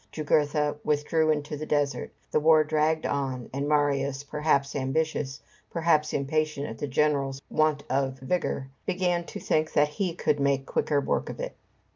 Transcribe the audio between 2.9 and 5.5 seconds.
on; and Marius, perhaps ambitious,